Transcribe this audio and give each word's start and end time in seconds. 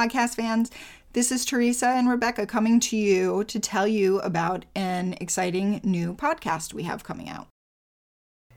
podcast 0.00 0.34
fans. 0.34 0.70
This 1.12 1.30
is 1.30 1.44
Teresa 1.44 1.88
and 1.88 2.08
Rebecca 2.08 2.46
coming 2.46 2.80
to 2.80 2.96
you 2.96 3.44
to 3.44 3.60
tell 3.60 3.86
you 3.86 4.18
about 4.20 4.64
an 4.74 5.14
exciting 5.20 5.82
new 5.84 6.14
podcast 6.14 6.72
we 6.72 6.84
have 6.84 7.04
coming 7.04 7.28
out. 7.28 7.48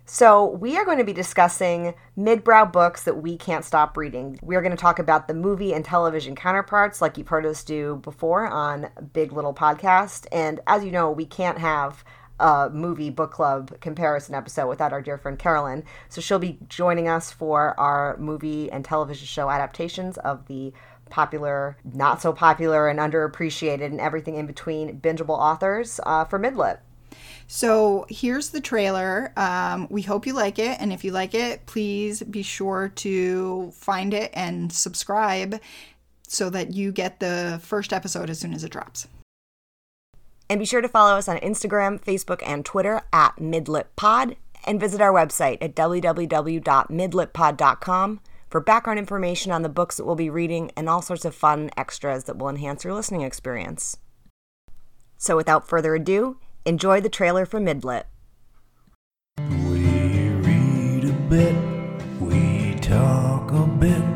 So, 0.05 0.45
we 0.45 0.77
are 0.77 0.85
going 0.85 0.99
to 0.99 1.03
be 1.03 1.11
discussing 1.11 1.95
midbrow 2.17 2.71
books 2.71 3.03
that 3.03 3.21
we 3.21 3.35
can't 3.35 3.65
stop 3.65 3.97
reading. 3.97 4.39
We 4.41 4.55
are 4.55 4.61
going 4.61 4.75
to 4.75 4.81
talk 4.81 4.99
about 4.99 5.27
the 5.27 5.33
movie 5.33 5.73
and 5.73 5.83
television 5.83 6.35
counterparts, 6.35 7.01
like 7.01 7.17
you've 7.17 7.27
heard 7.27 7.45
us 7.45 7.63
do 7.63 7.99
before 8.03 8.47
on 8.47 8.89
Big 9.11 9.33
Little 9.33 9.53
Podcast. 9.53 10.27
And 10.31 10.61
as 10.67 10.85
you 10.85 10.91
know, 10.91 11.11
we 11.11 11.25
can't 11.25 11.57
have 11.57 12.05
a 12.39 12.69
movie 12.69 13.09
book 13.09 13.31
club 13.31 13.79
comparison 13.79 14.35
episode 14.35 14.67
without 14.67 14.91
our 14.91 15.01
dear 15.01 15.17
friend 15.17 15.39
Carolyn. 15.39 15.83
So, 16.09 16.21
she'll 16.21 16.39
be 16.39 16.59
joining 16.69 17.07
us 17.07 17.31
for 17.31 17.77
our 17.79 18.17
movie 18.17 18.71
and 18.71 18.85
television 18.85 19.25
show 19.25 19.49
adaptations 19.49 20.17
of 20.17 20.45
the 20.47 20.73
popular, 21.13 21.77
not 21.85 22.21
so 22.21 22.33
popular, 22.33 22.89
and 22.89 22.99
underappreciated, 22.99 23.85
and 23.85 24.01
everything 24.01 24.35
in 24.35 24.45
between 24.47 24.99
bingeable 24.99 25.37
authors 25.37 25.99
uh, 26.07 26.25
for 26.25 26.39
Midlit. 26.39 26.79
So 27.45 28.07
here's 28.09 28.49
the 28.49 28.59
trailer. 28.59 29.31
Um, 29.37 29.85
we 29.91 30.01
hope 30.01 30.25
you 30.25 30.33
like 30.33 30.57
it. 30.57 30.81
And 30.81 30.91
if 30.91 31.03
you 31.03 31.11
like 31.11 31.35
it, 31.35 31.67
please 31.67 32.23
be 32.23 32.41
sure 32.41 32.91
to 32.95 33.69
find 33.75 34.11
it 34.13 34.31
and 34.33 34.73
subscribe 34.73 35.61
so 36.27 36.49
that 36.49 36.73
you 36.73 36.91
get 36.91 37.19
the 37.19 37.61
first 37.63 37.93
episode 37.93 38.31
as 38.31 38.39
soon 38.39 38.55
as 38.55 38.63
it 38.63 38.71
drops. 38.71 39.07
And 40.49 40.59
be 40.59 40.65
sure 40.65 40.81
to 40.81 40.89
follow 40.89 41.15
us 41.15 41.27
on 41.27 41.37
Instagram, 41.37 42.03
Facebook, 42.03 42.41
and 42.43 42.65
Twitter 42.65 43.03
at 43.13 43.35
MidlitPod 43.35 44.35
and 44.65 44.79
visit 44.79 44.99
our 44.99 45.13
website 45.13 45.59
at 45.61 45.75
www.midlitpod.com 45.75 48.19
for 48.53 48.61
background 48.61 48.99
information 48.99 49.51
on 49.51 49.63
the 49.63 49.67
books 49.67 49.97
that 49.97 50.05
we'll 50.05 50.13
be 50.15 50.29
reading 50.29 50.69
and 50.77 50.87
all 50.87 51.01
sorts 51.01 51.25
of 51.25 51.33
fun 51.33 51.71
extras 51.75 52.25
that 52.25 52.37
will 52.37 52.49
enhance 52.49 52.83
your 52.83 52.93
listening 52.93 53.21
experience. 53.21 53.97
So 55.17 55.35
without 55.35 55.67
further 55.67 55.95
ado, 55.95 56.37
enjoy 56.63 57.01
the 57.01 57.09
trailer 57.09 57.47
for 57.47 57.59
Midlit. 57.59 58.03
We 59.39 60.29
read 60.29 61.03
a 61.03 61.13
bit, 61.27 61.55
we 62.21 62.75
talk 62.75 63.51
a 63.51 63.65
bit. 63.65 64.12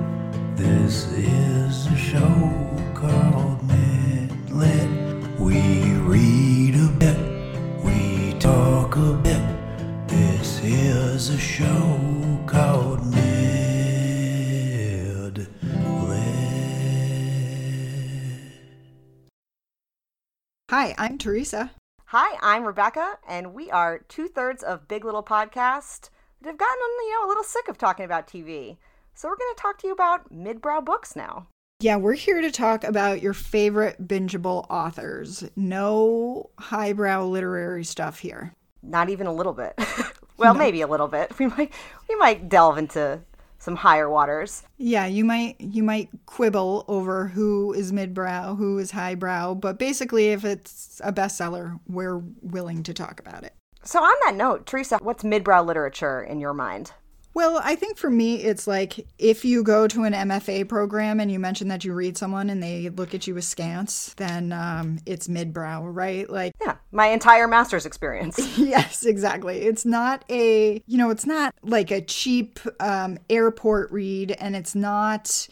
I'm 21.17 21.19
Teresa. 21.19 21.71
Hi, 22.05 22.37
I'm 22.43 22.63
Rebecca, 22.63 23.17
and 23.27 23.55
we 23.55 23.71
are 23.71 24.01
two 24.07 24.27
thirds 24.27 24.61
of 24.61 24.87
Big 24.87 25.03
Little 25.03 25.23
Podcast 25.23 26.11
that 26.41 26.49
have 26.49 26.57
gotten 26.59 26.77
you 26.99 27.13
know 27.15 27.25
a 27.25 27.27
little 27.27 27.43
sick 27.43 27.67
of 27.67 27.75
talking 27.79 28.05
about 28.05 28.27
TV. 28.27 28.77
So 29.15 29.27
we're 29.27 29.35
going 29.35 29.55
to 29.55 29.59
talk 29.59 29.79
to 29.79 29.87
you 29.87 29.93
about 29.93 30.31
midbrow 30.31 30.85
books 30.85 31.15
now. 31.15 31.47
Yeah, 31.79 31.95
we're 31.95 32.13
here 32.13 32.39
to 32.39 32.51
talk 32.51 32.83
about 32.83 33.23
your 33.23 33.33
favorite 33.33 34.07
bingeable 34.07 34.67
authors. 34.69 35.43
No 35.55 36.51
highbrow 36.59 37.25
literary 37.25 37.83
stuff 37.83 38.19
here. 38.19 38.53
Not 38.83 39.09
even 39.09 39.25
a 39.25 39.33
little 39.33 39.53
bit. 39.53 39.73
well, 40.37 40.53
No. 40.53 40.59
maybe 40.59 40.81
a 40.81 40.87
little 40.87 41.07
bit. 41.07 41.31
We 41.39 41.47
might 41.47 41.73
we 42.07 42.15
might 42.17 42.47
delve 42.47 42.77
into 42.77 43.21
some 43.59 43.75
higher 43.75 44.09
waters. 44.09 44.63
Yeah, 44.77 45.05
you 45.05 45.25
might 45.25 45.59
you 45.59 45.83
might 45.83 46.09
quibble 46.25 46.85
over 46.87 47.27
who 47.27 47.73
is 47.73 47.91
midbrow, 47.91 48.57
who 48.57 48.77
is 48.77 48.91
highbrow, 48.91 49.55
but 49.55 49.79
basically 49.79 50.29
if 50.29 50.45
it's 50.45 51.01
a 51.03 51.11
bestseller, 51.11 51.79
we're 51.87 52.21
willing 52.41 52.83
to 52.83 52.93
talk 52.93 53.19
about 53.19 53.43
it. 53.43 53.53
So 53.83 53.99
on 53.99 54.15
that 54.25 54.35
note, 54.35 54.65
Teresa, 54.65 54.99
what's 55.01 55.23
midbrow 55.23 55.65
literature 55.65 56.21
in 56.21 56.39
your 56.39 56.53
mind? 56.53 56.91
Well, 57.37 57.61
I 57.63 57.75
think 57.75 57.99
for 57.99 58.09
me, 58.09 58.37
it's 58.37 58.65
like 58.65 59.05
if 59.19 59.45
you 59.45 59.61
go 59.61 59.87
to 59.89 60.05
an 60.05 60.13
MFA 60.13 60.67
program 60.67 61.19
and 61.19 61.31
you 61.31 61.37
mention 61.37 61.67
that 61.67 61.85
you 61.85 61.93
read 61.93 62.17
someone 62.17 62.49
and 62.49 62.63
they 62.63 62.89
look 62.89 63.13
at 63.13 63.27
you 63.27 63.37
askance, 63.37 64.15
then 64.15 64.51
um, 64.51 64.97
it's 65.05 65.27
midbrow, 65.27 65.83
right? 65.83 66.27
Like, 66.27 66.55
Yeah, 66.59 66.77
my 66.91 67.09
entire 67.09 67.47
master's 67.47 67.85
experience. 67.85 68.39
yes, 68.57 69.05
exactly. 69.05 69.59
It's 69.59 69.85
not 69.85 70.25
a, 70.31 70.81
you 70.87 70.97
know, 70.97 71.11
it's 71.11 71.27
not 71.27 71.53
like 71.61 71.91
a 71.91 72.01
cheap 72.01 72.59
um, 72.79 73.19
airport 73.29 73.91
read 73.91 74.31
and 74.31 74.55
it's 74.55 74.73
not, 74.73 75.47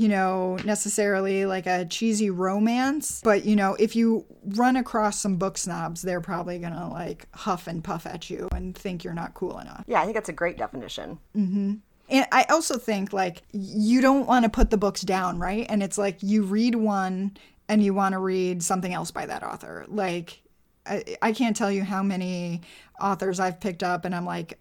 you 0.00 0.08
know, 0.08 0.56
necessarily 0.64 1.44
like 1.44 1.66
a 1.66 1.84
cheesy 1.84 2.30
romance. 2.30 3.20
But, 3.22 3.44
you 3.44 3.54
know, 3.54 3.76
if 3.78 3.94
you 3.94 4.24
run 4.46 4.76
across 4.76 5.20
some 5.20 5.36
book 5.36 5.58
snobs, 5.58 6.00
they're 6.00 6.22
probably 6.22 6.58
going 6.58 6.72
to 6.72 6.86
like 6.86 7.26
huff 7.34 7.66
and 7.66 7.84
puff 7.84 8.06
at 8.06 8.30
you 8.30 8.48
and 8.52 8.74
think 8.74 9.04
you're 9.04 9.12
not 9.12 9.34
cool 9.34 9.58
enough. 9.58 9.84
yeah, 9.86 10.00
I 10.00 10.04
think 10.04 10.14
that's 10.14 10.30
a 10.30 10.32
great 10.32 10.56
definition. 10.56 11.18
Mm-hmm. 11.36 11.74
And 12.08 12.26
I 12.32 12.44
also 12.44 12.78
think 12.78 13.12
like 13.12 13.42
you 13.52 14.00
don't 14.00 14.26
want 14.26 14.44
to 14.46 14.48
put 14.48 14.70
the 14.70 14.78
books 14.78 15.02
down, 15.02 15.38
right? 15.38 15.66
And 15.68 15.82
it's 15.82 15.98
like 15.98 16.22
you 16.22 16.44
read 16.44 16.76
one 16.76 17.36
and 17.68 17.84
you 17.84 17.92
want 17.92 18.14
to 18.14 18.20
read 18.20 18.62
something 18.62 18.94
else 18.94 19.10
by 19.10 19.26
that 19.26 19.42
author. 19.42 19.84
Like 19.86 20.40
I, 20.86 21.04
I 21.20 21.32
can't 21.32 21.54
tell 21.54 21.70
you 21.70 21.84
how 21.84 22.02
many 22.02 22.62
authors 22.98 23.38
I've 23.38 23.60
picked 23.60 23.82
up 23.82 24.06
and 24.06 24.14
I'm 24.14 24.24
like 24.24 24.58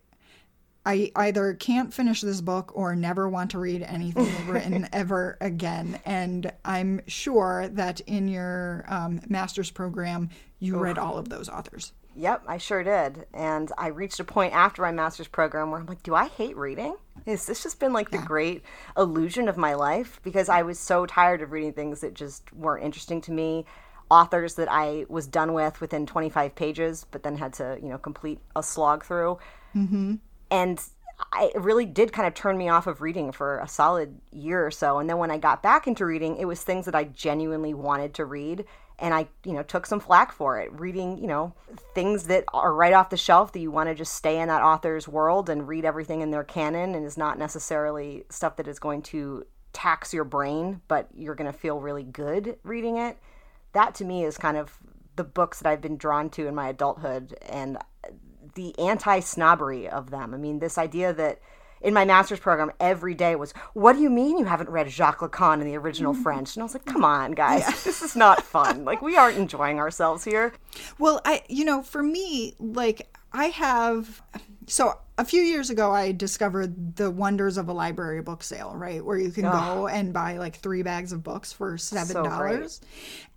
I 0.85 1.12
either 1.16 1.53
can't 1.53 1.94
finish 1.94 2.22
this 2.22 2.41
book 2.41 2.72
or 2.73 2.95
never 2.95 3.28
want 3.28 3.51
to 3.51 3.59
read 3.59 3.84
anything 3.84 4.29
written 4.47 4.88
ever 4.94 5.38
again. 5.41 6.00
And 6.06 6.51
I'm 6.63 7.01
sure 7.07 7.67
that 7.69 8.00
in 8.01 8.28
your 8.28 8.85
um, 8.88 9.22
master's 9.28 9.72
program, 9.72 10.29
you 10.59 10.78
read 10.78 10.97
all 10.97 11.17
of 11.17 11.29
those 11.29 11.50
authors. 11.50 11.94
Yep, 12.16 12.44
I 12.47 12.57
sure 12.57 12.84
did. 12.84 13.28
And 13.34 13.72
I 13.78 13.88
reached 13.88 14.19
a 14.19 14.23
point 14.23 14.53
after 14.53 14.81
my 14.81 14.91
master's 14.91 15.28
program 15.28 15.72
where 15.72 15.79
I'm 15.79 15.85
like, 15.85 16.03
do 16.03 16.16
I 16.16 16.28
hate 16.28 16.57
reading? 16.57 16.96
Has 17.25 17.46
this 17.46 17.63
just 17.63 17.79
been 17.79 17.94
like 17.94 18.11
the 18.11 18.17
great 18.17 18.63
illusion 18.97 19.47
of 19.47 19.57
my 19.57 19.73
life? 19.73 20.19
Because 20.23 20.50
I 20.50 20.63
was 20.63 20.79
so 20.79 21.06
tired 21.06 21.41
of 21.41 21.51
reading 21.51 21.73
things 21.73 22.01
that 22.01 22.16
just 22.16 22.51
weren't 22.53 22.84
interesting 22.84 23.22
to 23.22 23.31
me. 23.31 23.66
Authors 24.09 24.56
that 24.56 24.67
I 24.72 25.06
was 25.07 25.28
done 25.28 25.53
with 25.53 25.79
within 25.81 26.06
25 26.06 26.56
pages, 26.56 27.06
but 27.11 27.22
then 27.23 27.38
had 27.38 27.53
to, 27.53 27.78
you 27.81 27.90
know, 27.90 28.00
complete 28.00 28.40
a 28.56 28.63
slog 28.63 29.06
through. 29.06 29.38
Mm-hmm. 29.75 30.16
And 30.52 30.82
I, 31.34 31.52
it 31.54 31.62
really 31.62 31.86
did 31.86 32.14
kind 32.14 32.28
of 32.28 32.34
turn 32.34 32.58
me 32.58 32.70
off 32.70 32.88
of 32.88 33.02
reading 33.02 33.32
for 33.32 33.60
a 33.60 33.68
solid 33.68 34.20
year 34.32 34.66
or 34.66 34.72
so. 34.72 35.00
And 35.00 35.10
then 35.10 35.18
when 35.18 35.32
I 35.32 35.38
got 35.38 35.62
back 35.62 35.88
into 35.88 36.06
reading, 36.06 36.38
it 36.38 36.46
was 36.46 36.64
things 36.64 36.86
that 36.86 36.96
I 36.96 37.06
genuinely 37.06 37.74
wanted 37.74 38.14
to 38.16 38.26
read. 38.26 38.66
And 38.98 39.14
I, 39.14 39.28
you 39.46 39.54
know, 39.54 39.64
took 39.64 39.86
some 39.86 40.02
flack 40.02 40.32
for 40.34 40.59
it. 40.59 40.72
Reading, 40.74 41.18
you 41.18 41.28
know, 41.28 41.54
things 41.96 42.24
that 42.26 42.44
are 42.54 42.74
right 42.74 42.94
off 42.94 43.09
the 43.09 43.18
shelf 43.18 43.54
that 43.54 43.59
you 43.59 43.72
want 43.72 43.88
to 43.88 43.96
just 43.96 44.14
stay 44.14 44.40
in 44.40 44.50
that 44.50 44.62
author's 44.62 45.08
world 45.08 45.50
and 45.50 45.68
read 45.68 45.86
everything 45.86 46.22
in 46.22 46.32
their 46.32 46.44
canon 46.44 46.96
and 46.96 47.06
is 47.06 47.18
not 47.18 47.38
necessarily 47.38 48.26
stuff 48.30 48.58
that 48.58 48.68
is 48.68 48.80
going 48.80 49.02
to 49.04 49.46
tax 49.72 50.14
your 50.14 50.26
brain, 50.26 50.82
but 50.88 51.08
you're 51.16 51.36
going 51.36 51.52
to 51.52 51.58
feel 51.58 51.80
really 51.80 52.04
good 52.04 52.58
reading 52.64 52.98
it. 52.98 53.18
That 53.74 53.96
to 53.96 54.06
me 54.06 54.26
is 54.26 54.38
kind 54.38 54.58
of 54.58 54.78
the 55.16 55.24
books 55.24 55.59
that 55.59 55.70
I've 55.70 55.82
been 55.82 55.98
drawn 55.98 56.30
to 56.32 56.48
in 56.48 56.56
my 56.56 56.70
adulthood 56.70 57.38
and 57.48 57.78
the 58.56 58.78
anti 58.80 59.20
snobbery 59.20 59.88
of 59.88 60.10
them. 60.12 60.34
I 60.34 60.38
mean, 60.38 60.60
this 60.60 60.78
idea 60.78 61.14
that 61.14 61.40
in 61.82 61.94
my 61.94 62.06
master's 62.06 62.40
program 62.40 62.72
every 62.79 63.14
day 63.14 63.35
was, 63.35 63.53
What 63.73 63.94
do 63.94 64.02
you 64.02 64.09
mean 64.09 64.38
you 64.38 64.46
haven't 64.46 64.70
read 64.70 64.90
Jacques 64.90 65.20
Lacan 65.20 65.62
in 65.62 65.68
the 65.68 65.78
original 65.78 66.14
French? 66.23 66.56
And 66.56 66.62
I 66.62 66.66
was 66.66 66.73
like, 66.73 66.85
Come 66.85 67.06
on, 67.06 67.32
guys, 67.32 67.84
this 67.84 68.02
is 68.02 68.16
not 68.16 68.44
fun. 68.44 68.85
Like, 68.85 69.02
we 69.02 69.16
aren't 69.18 69.38
enjoying 69.38 69.79
ourselves 69.79 70.23
here. 70.23 70.53
Well, 70.97 71.22
I, 71.26 71.44
you 71.47 71.66
know, 71.66 71.82
for 71.82 72.03
me, 72.03 72.56
like, 72.59 73.08
I 73.32 73.46
have, 73.46 74.22
so 74.68 74.97
a 75.18 75.26
few 75.26 75.41
years 75.41 75.70
ago, 75.70 75.91
I 75.91 76.12
discovered 76.12 76.96
the 76.96 77.12
wonders 77.12 77.58
of 77.58 77.68
a 77.68 77.73
library 77.73 78.22
book 78.22 78.41
sale, 78.41 78.73
right? 78.76 79.03
Where 79.06 79.18
you 79.18 79.32
can 79.32 79.44
go 79.44 79.88
and 79.88 80.12
buy 80.14 80.38
like 80.38 80.56
three 80.56 80.82
bags 80.82 81.12
of 81.12 81.23
books 81.23 81.53
for 81.53 81.76
$7. 81.76 82.79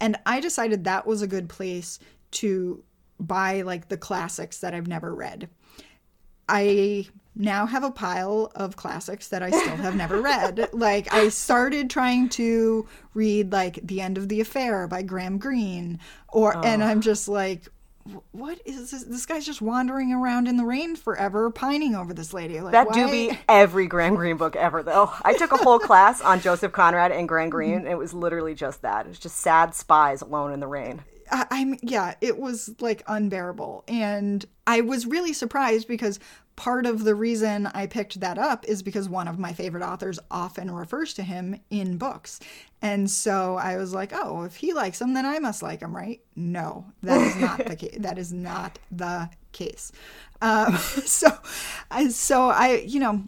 and 0.01 0.17
I 0.25 0.41
decided 0.41 0.85
that 0.85 1.07
was 1.07 1.21
a 1.23 1.27
good 1.27 1.49
place 1.49 1.99
to 2.33 2.83
buy 3.27 3.63
like 3.63 3.89
the 3.89 3.97
classics 3.97 4.59
that 4.59 4.75
I've 4.75 4.89
never 4.89 5.15
read. 5.15 5.49
I 6.49 7.07
now 7.35 7.67
have 7.67 7.83
a 7.83 7.91
pile 7.91 8.53
of 8.55 8.77
classics 8.77 9.29
that 9.29 9.43
I 9.43 9.51
still 9.51 9.77
have 9.77 9.97
never 9.97 10.21
read. 10.23 10.69
Like 10.73 11.13
I 11.13 11.29
started 11.29 11.89
trying 11.89 12.29
to 12.31 12.87
read 13.15 13.53
like 13.53 13.81
The 13.83 14.01
End 14.01 14.19
of 14.19 14.29
the 14.29 14.41
Affair 14.41 14.87
by 14.87 15.03
Graham 15.03 15.39
Greene 15.39 15.99
or 16.29 16.57
and 16.65 16.83
oh. 16.83 16.87
I'm 16.87 17.01
just 17.01 17.29
like 17.29 17.69
what 18.33 18.61
is 18.65 18.91
this? 18.91 19.05
This 19.05 19.27
guy's 19.27 19.47
just 19.47 19.63
wandering 19.63 20.13
around 20.13 20.49
in 20.49 20.57
the 20.57 20.65
rain 20.65 20.97
forever, 20.97 21.51
pining 21.51 21.95
over 21.95 22.13
this 22.13 22.35
lady. 22.35 22.61
Like, 22.61 22.73
That 22.73 22.93
do 22.93 23.09
be 23.09 23.39
every 23.49 23.87
Graham 23.87 24.17
Greene 24.17 24.37
book 24.37 24.57
ever, 24.57 24.83
though. 24.83 25.13
I 25.23 25.35
took 25.35 25.53
a 25.53 25.57
whole 25.57 25.79
class 25.79 26.21
on 26.21 26.41
Joseph 26.41 26.73
Conrad 26.73 27.13
and 27.13 27.29
Graham 27.29 27.51
Greene, 27.51 27.75
and 27.75 27.87
it 27.87 27.99
was 27.99 28.13
literally 28.13 28.55
just 28.55 28.83
that. 28.83 29.07
It 29.07 29.11
was 29.11 29.19
just 29.19 29.37
sad 29.37 29.75
spies 29.75 30.21
alone 30.21 30.53
in 30.53 30.61
the 30.61 30.67
rain. 30.67 31.03
I'm 31.33 31.77
yeah, 31.83 32.15
it 32.21 32.39
was 32.39 32.75
like 32.81 33.03
unbearable, 33.07 33.85
and 33.89 34.45
I 34.67 34.83
was 34.83 35.07
really 35.07 35.33
surprised 35.33 35.89
because 35.89 36.21
part 36.57 36.87
of 36.87 37.05
the 37.05 37.15
reason 37.15 37.67
I 37.69 37.87
picked 37.87 38.21
that 38.21 38.39
up 38.39 38.65
is 38.67 38.83
because 38.83 39.09
one 39.09 39.29
of 39.29 39.39
my 39.39 39.53
favorite 39.53 39.83
authors 39.83 40.19
often 40.31 40.71
refers 40.71 41.15
to 41.15 41.23
him 41.23 41.61
in 41.71 41.97
books. 41.97 42.41
And 42.83 43.11
so 43.11 43.57
I 43.57 43.77
was 43.77 43.95
like, 43.95 44.13
oh, 44.13 44.43
if 44.43 44.57
he 44.57 44.73
likes 44.73 45.01
him, 45.01 45.15
then 45.15 45.25
I 45.25 45.39
must 45.39 45.63
like 45.63 45.81
him, 45.81 45.95
right? 45.97 46.21
No, 46.37 46.85
that 47.03 47.21
is 47.21 47.37
not 47.37 47.65
the 47.65 47.77
case. 47.77 47.97
That 47.99 48.19
is 48.19 48.33
not 48.33 48.79
the 48.91 49.31
case. 49.53 49.93
Um, 50.41 50.77
so, 50.77 51.29
so 52.11 52.51
I, 52.51 52.85
you 52.87 53.01
know, 53.01 53.25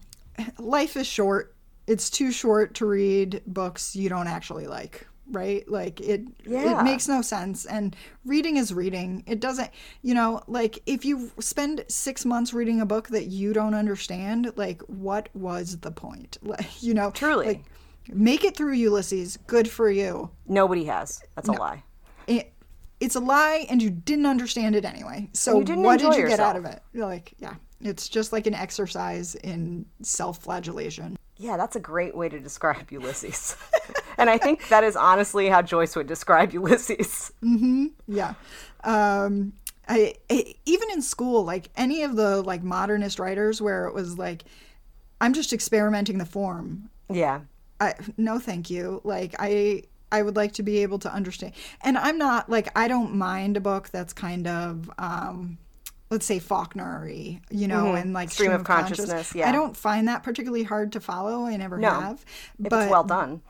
life 0.59 0.97
is 0.97 1.07
short. 1.07 1.55
It's 1.87 2.11
too 2.11 2.31
short 2.31 2.75
to 2.75 2.87
read 2.87 3.43
books 3.47 3.95
you 3.95 4.09
don't 4.09 4.29
actually 4.29 4.67
like 4.67 5.07
right? 5.31 5.69
Like 5.69 6.01
it 6.01 6.23
Yeah. 6.45 6.81
it 6.81 6.85
makes 6.85 7.09
no 7.09 7.23
sense. 7.23 7.65
And 7.67 7.97
reading 8.25 8.57
is 8.57 8.73
reading. 8.73 9.25
It 9.27 9.41
doesn't 9.41 9.71
you 10.03 10.15
know 10.15 10.43
like 10.47 10.81
if 10.87 11.05
you 11.05 11.31
spend 11.41 11.85
six 11.89 12.25
months 12.25 12.53
reading 12.53 12.81
a 12.81 12.87
book 12.87 13.09
that 13.09 13.27
you 13.27 13.53
don't 13.53 13.75
understand 13.75 14.53
like 14.57 14.83
what 14.83 15.29
was 15.35 15.79
the 15.79 15.91
point? 15.91 16.39
Like 16.45 16.83
you 16.83 16.95
know 16.95 17.11
Truly. 17.11 17.47
like 17.47 17.65
make 18.09 18.45
it 18.45 18.57
through 18.57 18.75
ulysses. 18.75 19.39
Good 19.47 19.69
for 19.69 19.91
you. 19.91 20.31
Nobody 20.47 20.85
has. 20.85 21.23
That's 21.37 21.49
a 21.49 21.53
lie. 21.53 21.83
it, 22.27 22.53
it's 23.01 23.17
a 23.17 23.21
lie 23.21 23.67
and 23.69 23.83
you 23.83 23.91
didn't 23.91 24.27
understand 24.27 24.77
it 24.77 24.85
anyway. 24.85 25.29
So 25.33 25.57
what 25.59 25.99
did 26.01 26.15
you 26.15 26.27
get 26.29 26.41
out 26.41 26.57
of 26.57 26.65
it? 26.65 26.83
You're 26.93 27.07
like 27.07 27.35
yeah 27.39 27.55
it's 27.81 28.09
just 28.09 28.33
like 28.33 28.47
an 28.47 28.55
exercise 28.55 29.35
in 29.35 29.85
self-flagellation. 30.01 31.19
Yeah, 31.37 31.57
that's 31.57 31.77
a 31.77 31.81
great 31.81 32.17
way 32.17 32.29
to 32.29 32.39
describe 32.41 32.91
Ulysses. 32.91 33.57
and 34.19 34.31
I 34.31 34.39
think 34.39 34.69
that 34.69 34.85
is 34.85 34.97
honestly 34.97 35.49
how 35.49 35.63
Joyce 35.63 35.97
would 35.97 36.07
describe 36.07 36.53
Ulysses. 36.55 37.33
Yeah. 38.07 38.35
Um 38.83 39.53
I, 39.87 40.15
I 40.31 40.55
even 40.65 40.91
in 40.93 41.03
school 41.03 41.45
like 41.45 41.71
any 41.77 42.03
of 42.03 42.17
the 42.17 42.43
like 42.43 42.63
modernist 42.63 43.19
writers 43.19 43.61
where 43.61 43.87
it 43.87 43.95
was 43.95 44.17
like 44.19 44.45
I'm 45.21 45.33
just 45.33 45.53
experimenting 45.53 46.19
the 46.19 46.27
form. 46.27 46.91
Yeah. 47.11 47.41
I 47.81 47.95
no 48.17 48.39
thank 48.39 48.71
you. 48.71 49.01
Like 49.05 49.35
I 49.39 49.83
I 50.13 50.23
would 50.23 50.37
like 50.37 50.53
to 50.53 50.63
be 50.63 50.79
able 50.83 50.99
to 51.01 51.13
understand. 51.13 51.55
And 51.83 51.99
I'm 51.99 52.19
not 52.19 52.49
like 52.49 52.69
I 52.79 52.89
don't 52.89 53.15
mind 53.17 53.57
a 53.57 53.61
book 53.61 53.91
that's 53.91 54.13
kind 54.13 54.47
of 54.47 54.91
um 54.99 55.59
let's 56.11 56.27
say 56.27 56.39
Faulkner-y, 56.39 57.41
you 57.51 57.67
know, 57.67 57.95
and 57.95 58.13
like 58.13 58.29
Mm-hmm. 58.29 58.35
Stream 58.35 58.53
of 58.53 58.65
consciousness, 58.65 59.35
yeah. 59.35 59.49
I 59.49 59.53
don't 59.53 59.77
find 59.77 60.07
that 60.09 60.23
particularly 60.23 60.63
hard 60.63 60.93
to 60.93 61.01
follow. 61.01 61.45
I 61.45 61.57
never 61.57 61.77
No. 61.79 61.91
have. 61.91 62.25
But 62.59 62.73
it's 62.85 62.91
well 62.91 63.05
done. 63.05 63.41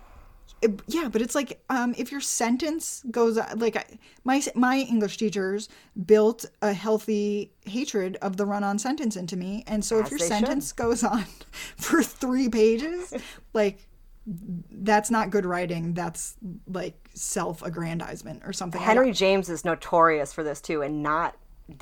Yeah, 0.87 1.09
but 1.09 1.21
it's 1.21 1.35
like 1.35 1.63
um, 1.69 1.95
if 1.99 2.11
your 2.11 2.21
sentence 2.21 3.05
goes 3.11 3.39
like 3.57 3.77
I- 3.77 3.99
my 4.25 4.43
my 4.55 4.79
English 4.79 5.17
teachers 5.19 5.69
built 6.07 6.45
a 6.63 6.73
healthy 6.73 7.53
hatred 7.67 8.17
of 8.23 8.37
the 8.37 8.47
run-on 8.47 8.79
sentence 8.79 9.17
into 9.17 9.37
me, 9.37 9.65
and 9.67 9.85
so 9.85 9.99
if 9.99 10.11
your 10.11 10.19
they 10.19 10.25
should. 10.25 10.29
sentence 10.29 10.73
goes 10.73 11.05
on 11.05 11.25
for 11.77 12.03
three 12.03 12.49
pages, 12.49 13.13
like 13.53 13.87
that's 14.27 15.11
not 15.11 15.31
good 15.31 15.45
writing. 15.45 15.93
That's 15.95 16.37
like 16.67 17.11
self-aggrandizement 17.15 18.43
or 18.45 18.53
something. 18.53 18.81
Henry 18.81 19.13
James 19.13 19.49
is 19.51 19.65
notorious 19.65 20.33
for 20.33 20.43
this 20.43 20.61
too, 20.61 20.83
and 20.83 21.03
not. 21.03 21.37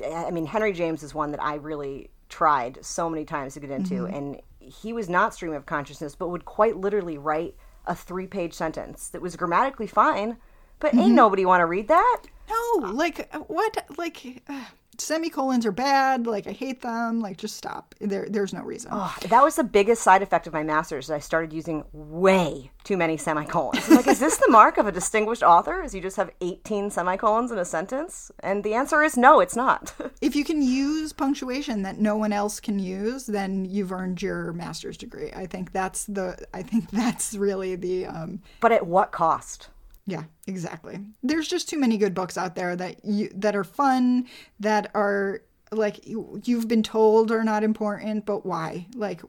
I 0.05 0.31
mean, 0.31 0.45
Henry 0.45 0.73
James 0.73 1.03
is 1.03 1.13
one 1.13 1.31
that 1.31 1.43
I 1.43 1.55
really 1.55 2.09
tried 2.29 2.79
so 2.81 3.09
many 3.09 3.25
times 3.25 3.53
to 3.53 3.59
get 3.59 3.69
into, 3.69 4.05
and 4.05 4.41
he 4.59 4.93
was 4.93 5.09
not 5.09 5.33
stream 5.33 5.53
of 5.53 5.65
consciousness, 5.65 6.15
but 6.15 6.29
would 6.29 6.45
quite 6.45 6.77
literally 6.77 7.17
write 7.17 7.55
a 7.85 7.95
three-page 7.95 8.53
sentence 8.53 9.09
that 9.09 9.21
was 9.21 9.35
grammatically 9.35 9.87
fine, 9.87 10.37
but 10.79 10.93
ain't 10.93 11.13
nobody 11.13 11.45
want 11.45 11.61
to 11.61 11.65
read 11.65 11.87
that. 11.87 12.21
No, 12.49 12.91
like 12.91 13.29
uh, 13.33 13.39
what? 13.39 13.85
Like 13.97 14.43
uh, 14.47 14.65
semicolons 14.97 15.65
are 15.65 15.71
bad. 15.71 16.27
Like 16.27 16.47
I 16.47 16.51
hate 16.51 16.81
them. 16.81 17.19
Like 17.19 17.37
just 17.37 17.55
stop. 17.55 17.95
There, 17.99 18.27
there's 18.29 18.53
no 18.53 18.61
reason. 18.61 18.91
Oh, 18.93 19.15
That 19.29 19.43
was 19.43 19.55
the 19.55 19.63
biggest 19.63 20.03
side 20.03 20.21
effect 20.21 20.47
of 20.47 20.53
my 20.53 20.63
master's. 20.63 21.09
I 21.09 21.19
started 21.19 21.53
using 21.53 21.83
way 21.91 22.71
too 22.83 22.97
many 22.97 23.17
semicolons. 23.17 23.87
I'm 23.89 23.95
like, 23.95 24.07
is 24.07 24.19
this 24.19 24.37
the 24.37 24.49
mark 24.49 24.77
of 24.77 24.87
a 24.87 24.91
distinguished 24.91 25.43
author? 25.43 25.81
Is 25.81 25.95
you 25.95 26.01
just 26.01 26.17
have 26.17 26.31
18 26.41 26.89
semicolons 26.89 27.51
in 27.51 27.57
a 27.57 27.65
sentence? 27.65 28.31
And 28.41 28.63
the 28.63 28.73
answer 28.73 29.01
is 29.03 29.17
no, 29.17 29.39
it's 29.39 29.55
not. 29.55 29.93
If 30.21 30.37
you 30.37 30.45
can 30.45 30.61
use 30.61 31.11
punctuation 31.11 31.81
that 31.81 31.99
no 31.99 32.15
one 32.15 32.31
else 32.31 32.61
can 32.61 32.79
use, 32.79 33.25
then 33.25 33.65
you've 33.65 33.91
earned 33.91 34.21
your 34.21 34.53
master's 34.53 34.95
degree. 34.95 35.31
I 35.33 35.47
think 35.47 35.73
that's 35.73 36.05
the. 36.05 36.37
I 36.53 36.63
think 36.63 36.89
that's 36.91 37.33
really 37.35 37.75
the. 37.75 38.05
Um, 38.05 38.41
but 38.61 38.71
at 38.71 38.87
what 38.87 39.11
cost? 39.11 39.67
Yeah, 40.05 40.23
exactly. 40.47 40.99
There's 41.21 41.47
just 41.47 41.69
too 41.69 41.79
many 41.79 41.97
good 41.97 42.13
books 42.13 42.37
out 42.37 42.55
there 42.55 42.75
that 42.75 43.05
you 43.05 43.29
that 43.35 43.55
are 43.55 43.63
fun, 43.63 44.27
that 44.59 44.91
are 44.93 45.41
like 45.71 46.05
you, 46.07 46.41
you've 46.43 46.67
been 46.67 46.83
told 46.83 47.31
are 47.31 47.43
not 47.43 47.63
important, 47.63 48.25
but 48.25 48.45
why? 48.45 48.87
Like, 48.95 49.21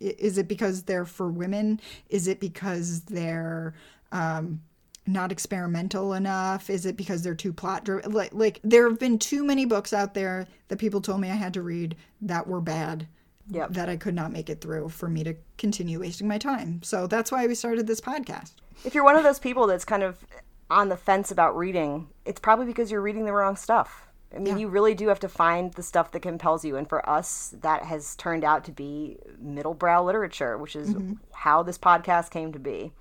is 0.00 0.38
it 0.38 0.48
because 0.48 0.82
they're 0.82 1.04
for 1.04 1.30
women? 1.30 1.80
Is 2.10 2.28
it 2.28 2.40
because 2.40 3.02
they're 3.02 3.74
um, 4.12 4.60
not 5.06 5.32
experimental 5.32 6.12
enough? 6.14 6.68
Is 6.68 6.84
it 6.84 6.96
because 6.96 7.22
they're 7.22 7.34
too 7.34 7.52
plot 7.52 7.84
driven? 7.84 8.12
Like, 8.12 8.34
like 8.34 8.60
there 8.64 8.88
have 8.88 8.98
been 8.98 9.18
too 9.18 9.44
many 9.44 9.64
books 9.64 9.92
out 9.92 10.14
there 10.14 10.46
that 10.68 10.78
people 10.78 11.00
told 11.00 11.20
me 11.20 11.30
I 11.30 11.36
had 11.36 11.54
to 11.54 11.62
read 11.62 11.96
that 12.22 12.46
were 12.46 12.60
bad. 12.60 13.06
Yep. 13.50 13.70
That 13.70 13.88
I 13.88 13.96
could 13.96 14.14
not 14.14 14.32
make 14.32 14.50
it 14.50 14.60
through 14.60 14.90
for 14.90 15.08
me 15.08 15.24
to 15.24 15.34
continue 15.56 16.00
wasting 16.00 16.28
my 16.28 16.38
time. 16.38 16.82
So 16.82 17.06
that's 17.06 17.32
why 17.32 17.46
we 17.46 17.54
started 17.54 17.86
this 17.86 18.00
podcast. 18.00 18.52
If 18.84 18.94
you're 18.94 19.04
one 19.04 19.16
of 19.16 19.22
those 19.22 19.38
people 19.38 19.66
that's 19.66 19.84
kind 19.84 20.02
of 20.02 20.24
on 20.70 20.88
the 20.88 20.96
fence 20.96 21.30
about 21.30 21.56
reading, 21.56 22.08
it's 22.24 22.40
probably 22.40 22.66
because 22.66 22.90
you're 22.90 23.00
reading 23.00 23.24
the 23.24 23.32
wrong 23.32 23.56
stuff. 23.56 24.08
I 24.34 24.38
mean, 24.38 24.58
you 24.58 24.68
really 24.68 24.94
do 24.94 25.08
have 25.08 25.20
to 25.20 25.28
find 25.28 25.72
the 25.72 25.82
stuff 25.82 26.12
that 26.12 26.20
compels 26.20 26.62
you. 26.62 26.76
And 26.76 26.86
for 26.86 27.08
us, 27.08 27.54
that 27.62 27.84
has 27.84 28.14
turned 28.16 28.44
out 28.44 28.64
to 28.64 28.72
be 28.72 29.16
middle 29.40 29.72
brow 29.72 30.04
literature, 30.04 30.58
which 30.58 30.76
is 30.76 30.90
mm-hmm. 30.90 31.14
how 31.32 31.62
this 31.62 31.78
podcast 31.78 32.30
came 32.30 32.52
to 32.52 32.58
be. 32.58 32.92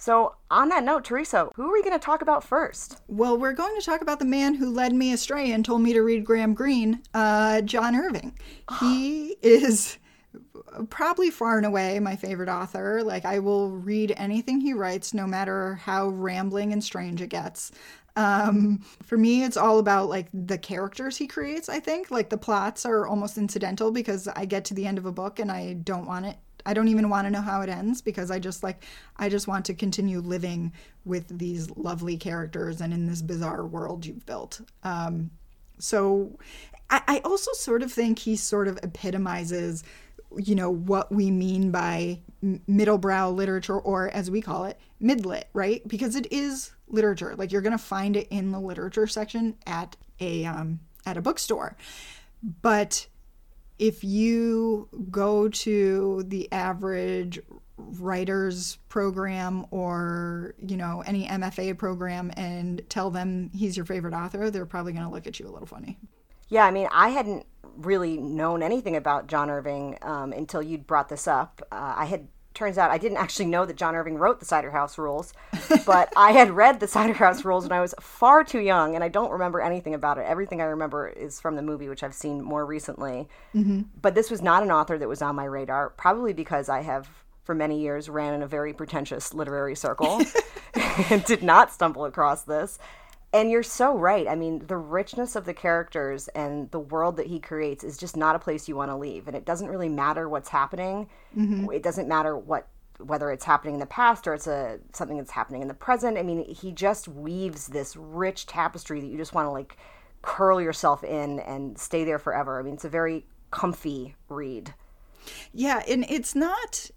So, 0.00 0.34
on 0.50 0.70
that 0.70 0.82
note, 0.82 1.04
Teresa, 1.04 1.50
who 1.56 1.68
are 1.68 1.72
we 1.72 1.82
going 1.82 1.92
to 1.92 2.02
talk 2.02 2.22
about 2.22 2.42
first? 2.42 3.02
Well, 3.06 3.36
we're 3.36 3.52
going 3.52 3.78
to 3.78 3.84
talk 3.84 4.00
about 4.00 4.18
the 4.18 4.24
man 4.24 4.54
who 4.54 4.70
led 4.70 4.94
me 4.94 5.12
astray 5.12 5.52
and 5.52 5.62
told 5.62 5.82
me 5.82 5.92
to 5.92 6.00
read 6.00 6.24
Graham 6.24 6.54
Greene, 6.54 7.02
uh, 7.12 7.60
John 7.60 7.94
Irving. 7.94 8.38
He 8.80 9.36
is 9.42 9.98
probably 10.88 11.30
far 11.30 11.58
and 11.58 11.66
away 11.66 12.00
my 12.00 12.16
favorite 12.16 12.48
author. 12.48 13.02
Like, 13.04 13.26
I 13.26 13.40
will 13.40 13.72
read 13.72 14.14
anything 14.16 14.62
he 14.62 14.72
writes, 14.72 15.12
no 15.12 15.26
matter 15.26 15.74
how 15.74 16.08
rambling 16.08 16.72
and 16.72 16.82
strange 16.82 17.20
it 17.20 17.28
gets. 17.28 17.70
Um, 18.16 18.82
for 19.02 19.18
me, 19.18 19.44
it's 19.44 19.58
all 19.58 19.78
about 19.78 20.08
like 20.08 20.28
the 20.32 20.56
characters 20.56 21.18
he 21.18 21.26
creates, 21.26 21.68
I 21.68 21.78
think. 21.78 22.10
Like, 22.10 22.30
the 22.30 22.38
plots 22.38 22.86
are 22.86 23.06
almost 23.06 23.36
incidental 23.36 23.90
because 23.90 24.28
I 24.28 24.46
get 24.46 24.64
to 24.66 24.74
the 24.74 24.86
end 24.86 24.96
of 24.96 25.04
a 25.04 25.12
book 25.12 25.38
and 25.38 25.52
I 25.52 25.74
don't 25.74 26.06
want 26.06 26.24
it 26.24 26.36
I 26.66 26.74
don't 26.74 26.88
even 26.88 27.08
want 27.08 27.26
to 27.26 27.30
know 27.30 27.40
how 27.40 27.62
it 27.62 27.68
ends 27.68 28.00
because 28.02 28.30
I 28.30 28.38
just 28.38 28.62
like 28.62 28.84
I 29.16 29.28
just 29.28 29.48
want 29.48 29.64
to 29.66 29.74
continue 29.74 30.20
living 30.20 30.72
with 31.04 31.38
these 31.38 31.70
lovely 31.70 32.16
characters 32.16 32.80
and 32.80 32.92
in 32.92 33.06
this 33.06 33.22
bizarre 33.22 33.66
world 33.66 34.06
you've 34.06 34.26
built. 34.26 34.60
Um, 34.82 35.30
so 35.78 36.38
I, 36.90 37.02
I 37.06 37.18
also 37.20 37.52
sort 37.52 37.82
of 37.82 37.92
think 37.92 38.18
he 38.18 38.36
sort 38.36 38.68
of 38.68 38.78
epitomizes, 38.82 39.84
you 40.36 40.54
know, 40.54 40.70
what 40.70 41.10
we 41.10 41.30
mean 41.30 41.70
by 41.70 42.20
middlebrow 42.42 43.34
literature 43.34 43.78
or 43.78 44.08
as 44.10 44.30
we 44.30 44.40
call 44.40 44.64
it, 44.64 44.78
midlit, 45.02 45.44
right? 45.52 45.86
Because 45.86 46.16
it 46.16 46.30
is 46.30 46.72
literature. 46.88 47.34
Like 47.36 47.52
you're 47.52 47.62
gonna 47.62 47.78
find 47.78 48.16
it 48.16 48.28
in 48.30 48.52
the 48.52 48.60
literature 48.60 49.06
section 49.06 49.56
at 49.66 49.96
a 50.20 50.44
um, 50.44 50.80
at 51.06 51.16
a 51.16 51.22
bookstore, 51.22 51.76
but 52.62 53.06
if 53.80 54.04
you 54.04 54.88
go 55.10 55.48
to 55.48 56.22
the 56.28 56.50
average 56.52 57.40
writers 57.76 58.78
program 58.88 59.64
or 59.70 60.54
you 60.64 60.76
know 60.76 61.02
any 61.06 61.26
mfa 61.26 61.76
program 61.78 62.30
and 62.36 62.82
tell 62.90 63.10
them 63.10 63.50
he's 63.54 63.74
your 63.74 63.86
favorite 63.86 64.12
author 64.12 64.50
they're 64.50 64.66
probably 64.66 64.92
going 64.92 65.04
to 65.04 65.10
look 65.10 65.26
at 65.26 65.40
you 65.40 65.48
a 65.48 65.50
little 65.50 65.66
funny 65.66 65.98
Yeah, 66.50 66.66
I 66.66 66.72
mean, 66.72 66.88
I 66.92 67.10
hadn't 67.10 67.46
really 67.76 68.16
known 68.16 68.62
anything 68.62 68.96
about 68.96 69.28
John 69.28 69.48
Irving 69.48 69.96
um, 70.02 70.32
until 70.32 70.60
you'd 70.60 70.86
brought 70.86 71.08
this 71.08 71.28
up. 71.28 71.62
Uh, 71.70 71.94
I 71.96 72.04
had 72.06 72.26
turns 72.60 72.76
out 72.76 72.90
I 72.90 72.98
didn't 72.98 73.16
actually 73.16 73.46
know 73.46 73.64
that 73.64 73.76
John 73.76 73.96
Irving 73.96 74.18
wrote 74.18 74.38
the 74.38 74.44
Cider 74.44 74.70
House 74.70 74.98
Rules, 74.98 75.32
but 75.86 76.12
I 76.14 76.32
had 76.32 76.50
read 76.50 76.78
the 76.78 76.86
Cider 76.86 77.14
House 77.14 77.42
Rules 77.42 77.64
when 77.64 77.72
I 77.72 77.80
was 77.80 77.94
far 78.02 78.44
too 78.44 78.60
young, 78.60 78.94
and 78.94 79.02
I 79.02 79.08
don't 79.08 79.30
remember 79.30 79.62
anything 79.62 79.94
about 79.94 80.18
it. 80.18 80.26
Everything 80.26 80.60
I 80.60 80.64
remember 80.64 81.08
is 81.08 81.40
from 81.40 81.56
the 81.56 81.62
movie, 81.62 81.88
which 81.88 82.02
I've 82.02 82.12
seen 82.12 82.44
more 82.44 82.66
recently. 82.66 83.28
Mm-hmm. 83.54 83.82
But 84.02 84.14
this 84.14 84.30
was 84.30 84.42
not 84.42 84.62
an 84.62 84.70
author 84.70 84.98
that 84.98 85.08
was 85.08 85.22
on 85.22 85.36
my 85.36 85.44
radar, 85.44 85.88
probably 85.90 86.34
because 86.34 86.68
I 86.68 86.82
have. 86.82 87.08
For 87.44 87.54
many 87.54 87.80
years, 87.80 88.08
ran 88.08 88.34
in 88.34 88.42
a 88.42 88.46
very 88.46 88.72
pretentious 88.72 89.34
literary 89.34 89.74
circle 89.74 90.22
and 91.10 91.24
did 91.24 91.42
not 91.42 91.72
stumble 91.72 92.04
across 92.04 92.42
this. 92.42 92.78
And 93.32 93.50
you're 93.50 93.62
so 93.62 93.96
right. 93.96 94.26
I 94.26 94.34
mean, 94.34 94.66
the 94.66 94.76
richness 94.76 95.36
of 95.36 95.44
the 95.44 95.54
characters 95.54 96.28
and 96.28 96.70
the 96.72 96.80
world 96.80 97.16
that 97.16 97.26
he 97.26 97.38
creates 97.38 97.84
is 97.84 97.96
just 97.96 98.16
not 98.16 98.34
a 98.34 98.40
place 98.40 98.68
you 98.68 98.74
want 98.74 98.90
to 98.90 98.96
leave. 98.96 99.28
And 99.28 99.36
it 99.36 99.44
doesn't 99.44 99.68
really 99.68 99.88
matter 99.88 100.28
what's 100.28 100.48
happening. 100.48 101.08
Mm-hmm. 101.36 101.70
It 101.72 101.82
doesn't 101.82 102.08
matter 102.08 102.36
what 102.36 102.68
whether 102.98 103.30
it's 103.30 103.44
happening 103.44 103.74
in 103.74 103.80
the 103.80 103.86
past 103.86 104.26
or 104.26 104.34
it's 104.34 104.46
a 104.46 104.78
something 104.92 105.16
that's 105.16 105.30
happening 105.30 105.62
in 105.62 105.68
the 105.68 105.74
present. 105.74 106.18
I 106.18 106.22
mean, 106.22 106.44
he 106.44 106.72
just 106.72 107.08
weaves 107.08 107.68
this 107.68 107.96
rich 107.96 108.46
tapestry 108.46 109.00
that 109.00 109.06
you 109.06 109.16
just 109.16 109.32
want 109.32 109.46
to 109.46 109.50
like 109.50 109.76
curl 110.22 110.60
yourself 110.60 111.02
in 111.02 111.40
and 111.40 111.78
stay 111.78 112.04
there 112.04 112.18
forever. 112.18 112.60
I 112.60 112.62
mean, 112.62 112.74
it's 112.74 112.84
a 112.84 112.90
very 112.90 113.26
comfy 113.50 114.16
read. 114.28 114.74
Yeah, 115.52 115.82
and 115.88 116.04
it's 116.08 116.34
not 116.34 116.90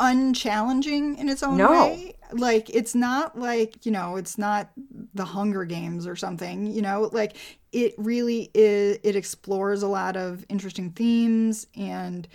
unchallenging 0.00 1.16
in 1.18 1.28
its 1.28 1.42
own 1.42 1.56
No. 1.58 1.70
way. 1.70 2.14
Like 2.32 2.70
it's 2.70 2.94
not 2.94 3.38
like, 3.38 3.84
you 3.84 3.92
know, 3.92 4.16
it's 4.16 4.38
not 4.38 4.70
the 5.14 5.24
Hunger 5.24 5.64
Games 5.64 6.06
or 6.06 6.16
something, 6.16 6.66
you 6.66 6.82
know, 6.82 7.10
like 7.12 7.36
it 7.72 7.94
really 7.98 8.50
is 8.54 8.98
it 9.04 9.14
explores 9.14 9.82
a 9.82 9.88
lot 9.88 10.16
of 10.16 10.44
interesting 10.48 10.90
themes 10.90 11.66
and 11.76 12.26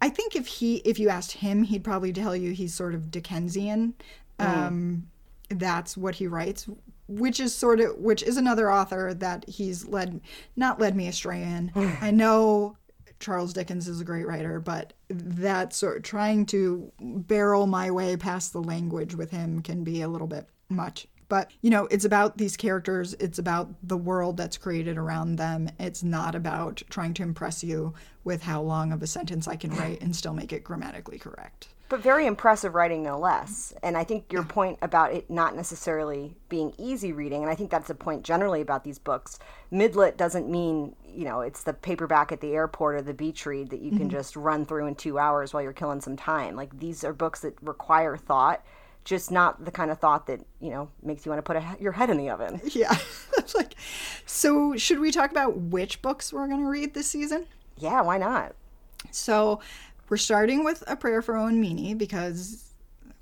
I 0.00 0.08
think 0.10 0.36
if 0.36 0.46
he 0.46 0.76
if 0.84 0.98
you 0.98 1.08
asked 1.08 1.32
him, 1.32 1.64
he'd 1.64 1.82
probably 1.84 2.12
tell 2.12 2.36
you 2.36 2.52
he's 2.52 2.72
sort 2.72 2.94
of 2.94 3.10
Dickensian. 3.10 3.94
Um 4.38 5.08
that's 5.50 5.96
what 5.96 6.14
he 6.16 6.26
writes, 6.26 6.68
which 7.08 7.40
is 7.40 7.54
sort 7.54 7.80
of 7.80 7.96
which 7.96 8.22
is 8.22 8.36
another 8.36 8.70
author 8.70 9.12
that 9.14 9.48
he's 9.48 9.86
led 9.88 10.20
not 10.56 10.78
led 10.78 10.94
me 10.94 11.08
astray 11.08 11.42
in. 11.42 11.72
I 12.00 12.10
know 12.12 12.76
Charles 13.20 13.52
Dickens 13.52 13.88
is 13.88 14.00
a 14.00 14.04
great 14.04 14.26
writer, 14.26 14.60
but 14.60 14.92
that 15.08 15.72
sort 15.72 15.96
of 15.96 16.02
trying 16.02 16.46
to 16.46 16.92
barrel 17.00 17.66
my 17.66 17.90
way 17.90 18.16
past 18.16 18.52
the 18.52 18.62
language 18.62 19.14
with 19.14 19.30
him 19.30 19.60
can 19.60 19.84
be 19.84 20.02
a 20.02 20.08
little 20.08 20.26
bit 20.26 20.48
much. 20.68 21.06
But 21.28 21.50
you 21.60 21.70
know, 21.70 21.86
it's 21.90 22.04
about 22.04 22.38
these 22.38 22.56
characters, 22.56 23.14
it's 23.14 23.38
about 23.38 23.70
the 23.82 23.96
world 23.96 24.36
that's 24.36 24.56
created 24.56 24.96
around 24.96 25.36
them. 25.36 25.68
It's 25.78 26.02
not 26.02 26.34
about 26.34 26.82
trying 26.88 27.14
to 27.14 27.22
impress 27.22 27.62
you 27.62 27.92
with 28.24 28.42
how 28.42 28.62
long 28.62 28.92
of 28.92 29.02
a 29.02 29.06
sentence 29.06 29.46
I 29.46 29.56
can 29.56 29.70
write 29.70 30.00
and 30.00 30.16
still 30.16 30.32
make 30.32 30.52
it 30.52 30.64
grammatically 30.64 31.18
correct. 31.18 31.68
But 31.88 32.00
very 32.00 32.26
impressive 32.26 32.74
writing, 32.74 33.02
no 33.02 33.18
less. 33.18 33.72
And 33.82 33.96
I 33.96 34.04
think 34.04 34.30
your 34.30 34.42
point 34.42 34.78
about 34.82 35.14
it 35.14 35.30
not 35.30 35.56
necessarily 35.56 36.36
being 36.50 36.74
easy 36.76 37.12
reading, 37.12 37.42
and 37.42 37.50
I 37.50 37.54
think 37.54 37.70
that's 37.70 37.88
a 37.88 37.94
point 37.94 38.24
generally 38.24 38.60
about 38.60 38.84
these 38.84 38.98
books. 38.98 39.38
midlit 39.72 40.18
doesn't 40.18 40.50
mean, 40.50 40.94
you 41.06 41.24
know, 41.24 41.40
it's 41.40 41.62
the 41.62 41.72
paperback 41.72 42.30
at 42.30 42.42
the 42.42 42.52
airport 42.52 42.96
or 42.96 43.02
the 43.02 43.14
beach 43.14 43.46
read 43.46 43.70
that 43.70 43.80
you 43.80 43.90
can 43.90 44.00
mm-hmm. 44.00 44.10
just 44.10 44.36
run 44.36 44.66
through 44.66 44.86
in 44.86 44.96
two 44.96 45.18
hours 45.18 45.54
while 45.54 45.62
you're 45.62 45.72
killing 45.72 46.02
some 46.02 46.16
time. 46.16 46.56
Like 46.56 46.78
these 46.78 47.04
are 47.04 47.14
books 47.14 47.40
that 47.40 47.54
require 47.62 48.18
thought, 48.18 48.62
just 49.04 49.30
not 49.30 49.64
the 49.64 49.70
kind 49.70 49.90
of 49.90 49.98
thought 49.98 50.26
that, 50.26 50.40
you 50.60 50.68
know, 50.68 50.90
makes 51.02 51.24
you 51.24 51.30
want 51.30 51.38
to 51.38 51.42
put 51.42 51.56
a, 51.56 51.76
your 51.80 51.92
head 51.92 52.10
in 52.10 52.18
the 52.18 52.28
oven. 52.28 52.60
Yeah. 52.72 52.94
It's 53.38 53.54
like 53.54 53.76
so 54.26 54.76
should 54.76 54.98
we 54.98 55.10
talk 55.10 55.30
about 55.30 55.56
which 55.56 56.02
books 56.02 56.34
we're 56.34 56.48
going 56.48 56.60
to 56.60 56.68
read 56.68 56.92
this 56.92 57.08
season? 57.08 57.46
Yeah, 57.78 58.02
why 58.02 58.18
not? 58.18 58.54
So 59.10 59.60
we're 60.08 60.16
starting 60.16 60.64
with 60.64 60.82
a 60.86 60.96
prayer 60.96 61.22
for 61.22 61.36
Owen 61.36 61.60
Meany 61.60 61.94
because, 61.94 62.72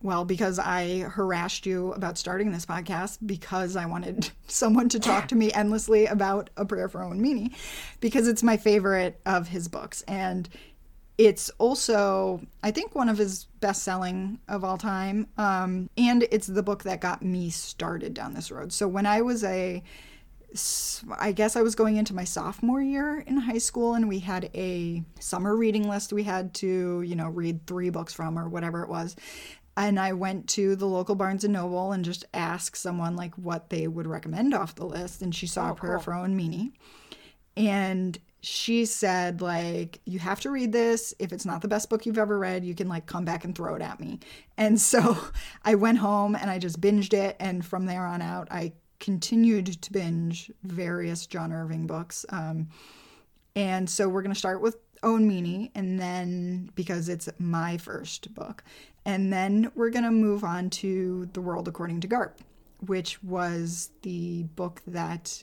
well, 0.03 0.25
because 0.25 0.59
I 0.59 1.01
harassed 1.01 1.67
you 1.67 1.93
about 1.93 2.19
starting 2.19 2.53
this 2.53 2.67
podcast 2.67 3.19
because 3.27 3.77
I 3.77 3.87
wanted 3.87 4.31
someone 4.47 4.89
to 4.91 5.01
talk 5.01 5.29
to 5.29 5.35
me 5.35 5.53
endlessly 5.53 6.07
about 6.07 6.51
a 6.57 6.65
prayer 6.65 6.89
for 6.89 7.03
Owen 7.03 7.21
Meany 7.21 7.53
because 8.01 8.29
it's 8.29 8.43
my 8.43 8.57
favorite 8.57 9.21
of 9.27 9.49
his 9.49 9.69
books. 9.69 10.03
And 10.03 10.49
it's 11.19 11.51
also, 11.59 12.43
I 12.63 12.71
think, 12.71 12.95
one 12.95 13.09
of 13.09 13.17
his 13.17 13.45
best 13.61 13.83
selling 13.83 14.39
of 14.49 14.65
all 14.65 14.77
time. 14.77 15.29
Um, 15.39 15.89
and 15.97 16.25
it's 16.31 16.47
the 16.47 16.63
book 16.63 16.83
that 16.85 17.01
got 17.01 17.23
me 17.23 17.49
started 17.51 18.13
down 18.13 18.35
this 18.35 18.51
road. 18.51 18.73
So 18.73 18.87
when 18.87 19.07
I 19.07 19.23
was 19.23 19.43
a 19.43 19.83
I 21.19 21.33
guess 21.33 21.57
I 21.57 21.63
was 21.63 21.75
going 21.75 21.97
into 21.97 22.15
my 22.15 22.25
sophomore 22.25 22.81
year 22.81 23.23
in 23.27 23.37
high 23.37 23.59
school, 23.59 23.95
and 23.95 24.09
we 24.09 24.19
had 24.21 24.51
a 24.55 25.03
summer 25.21 25.57
reading 25.57 25.89
list 25.89 26.13
we 26.13 26.25
had 26.25 26.55
to, 26.55 27.03
you 27.03 27.17
know, 27.17 27.29
read 27.29 27.67
three 27.67 27.91
books 27.91 28.13
from 28.13 28.39
or 28.39 28.49
whatever 28.49 28.83
it 28.83 28.89
was. 28.89 29.17
And 29.77 30.01
I 30.01 30.15
went 30.15 30.49
to 30.51 30.75
the 30.75 30.87
local 30.87 31.15
Barnes 31.15 31.45
and 31.45 31.53
Noble 31.53 31.93
and 31.93 32.05
just 32.05 32.25
asked 32.33 32.77
someone 32.77 33.15
like 33.15 33.35
what 33.35 33.69
they 33.71 33.87
would 33.87 34.07
recommend 34.07 34.55
off 34.55 34.75
the 34.75 34.87
list, 34.87 35.23
and 35.23 35.35
she 35.35 35.47
saw 35.47 35.69
oh, 35.69 35.73
a 35.73 35.75
prayer 35.75 35.99
for 35.99 36.15
Owen 36.15 36.37
Meany, 36.37 36.73
and 37.57 38.19
she 38.43 38.85
said 38.85 39.41
like 39.41 40.01
you 40.05 40.21
have 40.21 40.41
to 40.41 40.51
read 40.51 40.73
this. 40.73 41.13
If 41.19 41.33
it's 41.33 41.45
not 41.45 41.63
the 41.63 41.69
best 41.69 41.91
book 41.91 42.07
you've 42.07 42.19
ever 42.19 42.39
read 42.39 42.65
you 42.65 42.75
can 42.75 42.89
like 42.89 43.07
come 43.07 43.25
back 43.25 43.45
and 43.45 43.55
throw 43.55 43.75
it 43.75 43.83
at 43.83 43.99
me. 43.99 44.21
And 44.57 44.81
so 44.93 45.19
i 45.65 45.75
went 45.75 45.99
home 45.99 46.37
and 46.37 46.49
i 46.49 46.59
just 46.59 46.81
binged 46.81 47.13
it 47.13 47.37
and 47.41 47.65
from 47.65 47.87
there 47.87 48.07
on 48.07 48.23
out 48.23 48.49
i 48.51 48.73
continued 49.01 49.81
to 49.83 49.93
binge 49.93 50.51
various 50.63 51.27
John 51.27 51.53
Irving 51.53 51.87
books. 51.87 52.25
Um, 52.31 52.69
and 53.55 53.89
so 53.89 54.09
we're 54.09 54.23
going 54.23 54.35
to 54.35 54.39
start 54.39 54.61
with 54.61 54.77
Owen 55.03 55.27
Meany, 55.29 55.71
and 55.75 56.01
then 56.01 56.71
because 56.75 57.09
it's 57.09 57.29
my 57.39 57.77
first 57.79 58.35
book, 58.35 58.65
and 59.05 59.33
then 59.33 59.71
we're 59.75 59.91
going 59.91 60.05
to 60.05 60.11
move 60.11 60.43
on 60.43 60.71
to 60.71 61.29
The 61.33 61.41
World 61.41 61.69
According 61.69 62.01
to 62.01 62.09
Garp, 62.09 62.33
which 62.81 63.23
was 63.23 63.91
the 64.03 64.45
book 64.57 64.83
that 64.87 65.43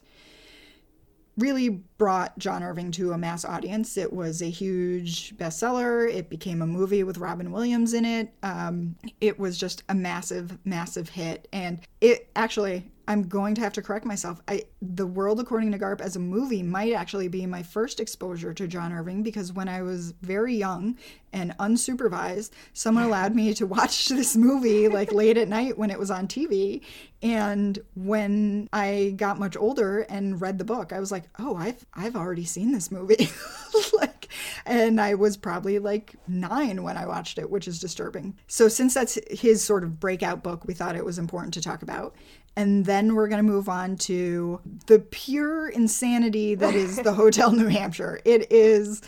really 1.38 1.70
brought 1.98 2.38
John 2.38 2.62
Irving 2.62 2.92
to 2.92 3.14
a 3.14 3.18
mass 3.18 3.44
audience. 3.44 3.98
It 3.98 4.14
was 4.14 4.42
a 4.42 4.50
huge 4.50 5.36
bestseller. 5.38 6.08
It 6.08 6.30
became 6.30 6.62
a 6.62 6.68
movie 6.68 7.04
with 7.04 7.18
Robin 7.18 7.52
Williams 7.52 7.94
in 7.94 8.06
it. 8.06 8.34
Um, 8.44 8.96
it 9.20 9.40
was 9.40 9.58
just 9.58 9.84
a 9.90 9.96
massive, 9.96 10.58
massive 10.66 11.10
hit. 11.10 11.48
And 11.52 11.80
it 12.02 12.30
actually, 12.36 12.92
I'm 13.08 13.28
going 13.28 13.56
to 13.56 13.62
have 13.62 13.74
to 13.74 13.82
correct 13.82 14.06
myself. 14.06 14.42
I 14.48 14.64
The 14.82 15.06
World 15.06 15.40
According 15.40 15.72
to 15.74 15.80
Garp 15.80 16.00
as 16.00 16.16
a 16.16 16.20
movie 16.20 16.64
might 16.64 16.94
actually 16.94 17.28
be 17.28 17.46
my 17.46 17.62
first 17.62 18.00
exposure 18.00 18.54
to 18.54 18.68
John 18.68 18.94
Irving 18.94 19.24
because 19.24 19.52
when 19.52 19.68
I 19.68 19.82
was 19.82 20.14
very 20.22 20.56
young 20.56 20.98
and 21.34 21.58
unsupervised, 21.58 22.52
someone 22.74 23.04
allowed 23.04 23.36
me 23.36 23.54
to 23.56 23.66
watch 23.66 24.08
this 24.10 24.36
movie 24.38 24.88
like 24.88 25.12
late 25.12 25.38
at 25.38 25.50
night 25.50 25.78
when 25.78 25.90
it 25.90 26.00
was 26.00 26.12
on 26.12 26.28
TV. 26.28 26.82
And 27.22 27.80
when 27.96 28.70
I 28.72 29.14
got 29.18 29.40
much 29.40 29.58
older 29.58 30.02
and 30.02 30.40
read 30.40 30.58
the 30.58 30.66
book, 30.66 30.94
I 30.94 31.00
was 31.00 31.12
like, 31.12 31.24
"Oh, 31.40 31.56
I've 31.56 31.86
I've 31.94 32.16
already 32.16 32.46
seen 32.46 32.72
this 32.72 32.92
movie." 32.92 33.30
like 33.94 34.24
and 34.66 35.00
I 35.00 35.16
was 35.16 35.38
probably 35.38 35.80
like 35.80 36.16
9 36.28 36.84
when 36.84 36.98
I 36.98 37.06
watched 37.06 37.38
it, 37.38 37.50
which 37.50 37.68
is 37.68 37.80
disturbing. 37.80 38.36
So 38.48 38.68
since 38.68 38.94
that's 38.94 39.18
his 39.30 39.64
sort 39.64 39.84
of 39.84 40.00
breakout 40.00 40.44
book, 40.44 40.66
we 40.66 40.74
thought 40.74 40.96
it 40.96 41.06
was 41.06 41.20
important 41.20 41.54
to 41.56 41.62
talk 41.62 41.82
about. 41.82 42.16
And 42.56 42.86
then 42.86 43.16
we're 43.16 43.28
going 43.28 43.44
to 43.46 43.52
move 43.52 43.68
on 43.68 43.98
to 43.98 44.62
the 44.86 45.00
pure 45.00 45.70
insanity 45.70 46.56
that 46.56 46.76
is 46.76 46.98
the 46.98 47.14
Hotel 47.14 47.52
New 47.52 47.68
Hampshire. 47.68 48.22
It 48.26 48.52
is 48.52 49.02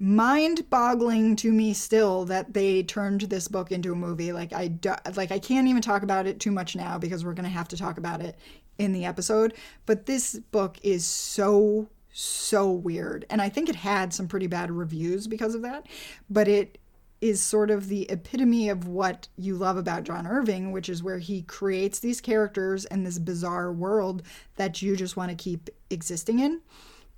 mind 0.00 0.68
boggling 0.70 1.36
to 1.36 1.52
me 1.52 1.74
still 1.74 2.24
that 2.24 2.54
they 2.54 2.82
turned 2.82 3.20
this 3.22 3.48
book 3.48 3.70
into 3.70 3.92
a 3.92 3.96
movie. 3.96 4.32
Like 4.32 4.52
i 4.54 4.66
do, 4.66 4.94
like 5.14 5.30
i 5.30 5.38
can't 5.38 5.68
even 5.68 5.82
talk 5.82 6.02
about 6.02 6.26
it 6.26 6.40
too 6.40 6.50
much 6.50 6.74
now 6.74 6.96
because 6.96 7.22
we're 7.22 7.34
going 7.34 7.44
to 7.44 7.50
have 7.50 7.68
to 7.68 7.76
talk 7.76 7.98
about 7.98 8.22
it 8.22 8.36
in 8.78 8.92
the 8.92 9.04
episode. 9.04 9.54
But 9.84 10.06
this 10.06 10.38
book 10.50 10.78
is 10.82 11.04
so 11.04 11.90
so 12.12 12.70
weird. 12.70 13.26
And 13.28 13.42
i 13.42 13.50
think 13.50 13.68
it 13.68 13.76
had 13.76 14.14
some 14.14 14.26
pretty 14.26 14.46
bad 14.46 14.70
reviews 14.70 15.26
because 15.26 15.54
of 15.54 15.62
that. 15.62 15.86
But 16.30 16.48
it 16.48 16.78
is 17.20 17.42
sort 17.42 17.70
of 17.70 17.88
the 17.88 18.10
epitome 18.10 18.68
of 18.68 18.88
what 18.88 19.28
you 19.36 19.54
love 19.54 19.76
about 19.76 20.04
John 20.04 20.26
Irving, 20.26 20.72
which 20.72 20.88
is 20.88 21.02
where 21.02 21.18
he 21.18 21.42
creates 21.42 21.98
these 21.98 22.20
characters 22.20 22.84
and 22.86 23.04
this 23.04 23.18
bizarre 23.18 23.72
world 23.72 24.22
that 24.56 24.80
you 24.80 24.96
just 24.96 25.16
want 25.16 25.30
to 25.30 25.36
keep 25.36 25.68
existing 25.90 26.38
in. 26.38 26.60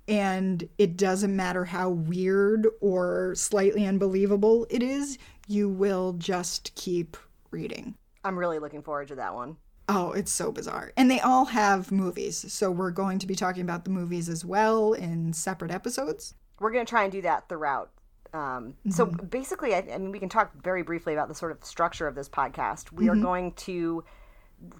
And 0.07 0.67
it 0.77 0.97
doesn't 0.97 1.33
matter 1.33 1.63
how 1.63 1.89
weird 1.89 2.67
or 2.81 3.33
slightly 3.35 3.85
unbelievable 3.85 4.67
it 4.69 4.83
is, 4.83 5.17
you 5.47 5.69
will 5.69 6.13
just 6.13 6.75
keep 6.75 7.15
reading. 7.51 7.95
I'm 8.25 8.37
really 8.37 8.59
looking 8.59 8.81
forward 8.81 9.07
to 9.09 9.15
that 9.15 9.33
one. 9.33 9.57
Oh, 9.89 10.11
it's 10.11 10.31
so 10.31 10.51
bizarre. 10.51 10.91
And 10.95 11.09
they 11.11 11.19
all 11.19 11.45
have 11.45 11.91
movies. 11.91 12.51
So 12.51 12.71
we're 12.71 12.91
going 12.91 13.19
to 13.19 13.27
be 13.27 13.35
talking 13.35 13.61
about 13.61 13.83
the 13.83 13.91
movies 13.91 14.29
as 14.29 14.45
well 14.45 14.93
in 14.93 15.33
separate 15.33 15.71
episodes. 15.71 16.35
We're 16.59 16.71
going 16.71 16.85
to 16.85 16.89
try 16.89 17.03
and 17.03 17.11
do 17.11 17.21
that 17.21 17.49
throughout. 17.49 17.91
Um, 18.33 18.75
So 18.89 19.05
basically, 19.05 19.75
I, 19.75 19.79
I 19.93 19.97
mean, 19.97 20.11
we 20.11 20.19
can 20.19 20.29
talk 20.29 20.51
very 20.61 20.81
briefly 20.81 21.13
about 21.13 21.27
the 21.27 21.35
sort 21.35 21.51
of 21.51 21.63
structure 21.63 22.07
of 22.07 22.15
this 22.15 22.27
podcast. 22.27 22.91
We 22.91 23.09
are 23.09 23.15
going 23.15 23.53
to 23.53 24.03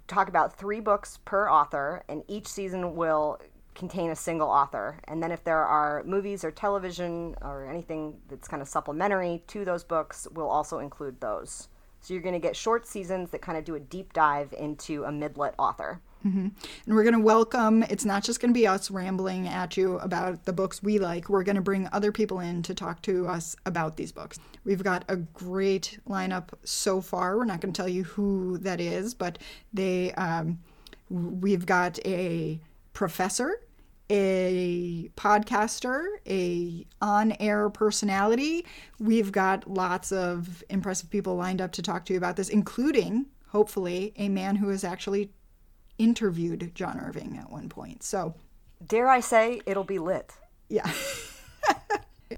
talk 0.08 0.28
about 0.28 0.58
three 0.58 0.80
books 0.80 1.20
per 1.26 1.50
author, 1.50 2.04
and 2.08 2.24
each 2.28 2.48
season 2.48 2.96
will 2.96 3.40
contain 3.76 4.12
a 4.12 4.16
single 4.16 4.50
author. 4.50 5.00
And 5.06 5.22
then 5.22 5.32
if 5.32 5.44
there 5.44 5.64
are 5.64 6.04
movies 6.04 6.44
or 6.44 6.52
television 6.52 7.36
or 7.42 7.66
anything 7.66 8.20
that's 8.30 8.48
kind 8.48 8.62
of 8.62 8.68
supplementary 8.68 9.44
to 9.48 9.66
those 9.66 9.84
books, 9.84 10.28
we'll 10.32 10.50
also 10.50 10.80
include 10.80 11.20
those. 11.22 11.70
So 12.02 12.14
you're 12.14 12.24
going 12.24 12.34
to 12.34 12.40
get 12.40 12.56
short 12.56 12.86
seasons 12.86 13.32
that 13.32 13.42
kind 13.42 13.58
of 13.58 13.64
do 13.64 13.76
a 13.76 13.80
deep 13.80 14.14
dive 14.14 14.54
into 14.58 15.06
a 15.06 15.10
midlit 15.10 15.54
author. 15.58 16.02
And 16.24 16.54
we're 16.88 17.04
going 17.04 17.14
to 17.14 17.20
welcome, 17.20 17.84
it's 17.84 18.06
not 18.06 18.24
just 18.24 18.40
going 18.40 18.54
to 18.54 18.58
be 18.58 18.66
us 18.66 18.90
rambling 18.90 19.48
at 19.48 19.76
you 19.76 19.98
about 20.00 20.46
the 20.46 20.54
books 20.54 20.82
we 20.82 20.98
like. 20.98 21.28
We're 21.28 21.44
going 21.44 21.58
to 21.58 21.62
bring 21.62 21.90
other 21.92 22.12
people 22.12 22.40
in 22.40 22.64
to 22.64 22.74
talk 22.74 23.02
to 23.04 23.28
us 23.28 23.56
about 23.66 23.98
these 23.98 24.12
books. 24.12 24.40
We've 24.64 24.84
got 24.84 25.04
a 25.10 25.18
great 25.18 26.00
lineup 26.08 26.50
so 26.64 27.02
far. 27.02 27.38
We're 27.38 27.46
not 27.46 27.60
going 27.60 27.74
to 27.74 27.78
tell 27.78 27.90
you 27.90 28.04
who 28.04 28.58
that 28.60 28.80
is, 28.80 29.14
but 29.14 29.38
they, 29.74 30.14
um, 30.14 30.60
we've 31.10 31.66
got 31.66 32.00
a 32.06 32.60
professor, 32.94 33.60
a 34.10 35.10
podcaster, 35.18 36.06
a 36.28 36.86
on-air 37.02 37.70
personality. 37.70 38.66
We've 39.00 39.32
got 39.32 39.70
lots 39.70 40.12
of 40.12 40.64
impressive 40.70 41.10
people 41.10 41.36
lined 41.36 41.62
up 41.62 41.72
to 41.74 41.82
talk 41.82 42.06
to 42.06 42.14
you 42.14 42.18
about 42.18 42.36
this, 42.36 42.50
including 42.50 43.26
hopefully 43.48 44.14
a 44.18 44.30
man 44.30 44.56
who 44.56 44.70
has 44.70 44.84
actually 44.84 45.32
interviewed 45.98 46.72
John 46.76 47.00
Irving 47.00 47.38
at 47.38 47.52
one 47.52 47.70
point. 47.70 48.04
So, 48.04 48.36
Dare 48.86 49.08
I 49.08 49.20
say, 49.20 49.62
it'll 49.66 49.84
be 49.84 50.00
lit. 50.00 50.34
yeah. 50.70 50.92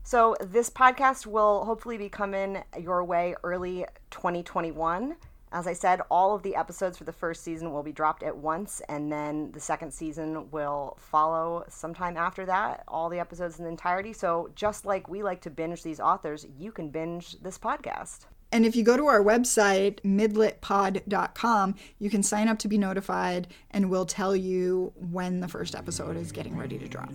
So, 0.03 0.35
this 0.41 0.69
podcast 0.69 1.25
will 1.25 1.63
hopefully 1.65 1.97
be 1.97 2.09
coming 2.09 2.61
your 2.79 3.03
way 3.03 3.33
early 3.43 3.85
2021. 4.11 5.15
As 5.51 5.67
I 5.67 5.73
said, 5.73 6.01
all 6.11 6.35
of 6.35 6.43
the 6.43 6.55
episodes 6.55 6.97
for 6.97 7.05
the 7.05 7.13
first 7.13 7.43
season 7.43 7.71
will 7.71 7.81
be 7.81 7.93
dropped 7.93 8.21
at 8.21 8.35
once, 8.35 8.81
and 8.89 9.09
then 9.09 9.51
the 9.53 9.59
second 9.59 9.93
season 9.93 10.51
will 10.51 10.97
follow 10.99 11.63
sometime 11.69 12.17
after 12.17 12.45
that, 12.45 12.83
all 12.89 13.07
the 13.09 13.19
episodes 13.19 13.57
in 13.57 13.63
the 13.63 13.71
entirety. 13.71 14.11
So, 14.11 14.49
just 14.53 14.85
like 14.85 15.07
we 15.07 15.23
like 15.23 15.41
to 15.41 15.49
binge 15.49 15.81
these 15.81 16.01
authors, 16.01 16.45
you 16.59 16.71
can 16.73 16.89
binge 16.89 17.39
this 17.41 17.57
podcast. 17.57 18.25
And 18.51 18.65
if 18.65 18.75
you 18.75 18.83
go 18.83 18.95
to 18.95 19.05
our 19.07 19.21
website, 19.21 19.99
midlitpod.com, 20.01 21.75
you 21.99 22.09
can 22.09 22.23
sign 22.23 22.47
up 22.47 22.59
to 22.59 22.67
be 22.67 22.77
notified 22.77 23.47
and 23.71 23.89
we'll 23.89 24.05
tell 24.05 24.35
you 24.35 24.93
when 24.95 25.39
the 25.39 25.47
first 25.47 25.75
episode 25.75 26.15
is 26.15 26.31
getting 26.31 26.55
ready 26.55 26.77
to 26.77 26.87
drop. 26.87 27.11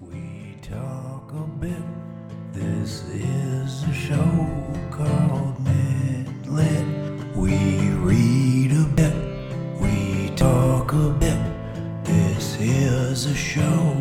We 0.00 0.56
talk 0.62 1.32
a 1.32 1.46
bit. 1.58 1.82
This 2.52 3.04
is 3.10 3.84
a 3.84 3.92
show 3.92 4.56
called 4.90 5.56
Midlit. 5.64 7.36
We 7.36 7.90
read 7.96 8.72
a 8.72 8.84
bit. 8.94 9.14
We 9.80 10.34
talk 10.36 10.92
a 10.92 11.10
bit. 11.10 11.38
This 12.04 12.58
is 12.60 13.26
a 13.26 13.34
show 13.34 13.97